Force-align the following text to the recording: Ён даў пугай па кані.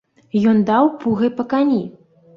Ён 0.53 0.63
даў 0.69 0.89
пугай 1.03 1.31
па 1.37 1.43
кані. 1.53 1.81